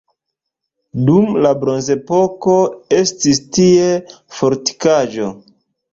[1.09, 2.55] Dum la bronzepoko
[3.01, 3.93] estis tie
[4.39, 5.29] fortikaĵo.